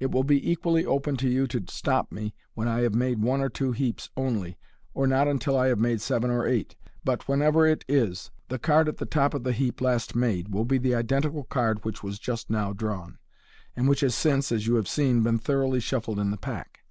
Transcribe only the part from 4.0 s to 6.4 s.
only, or not until I have made seven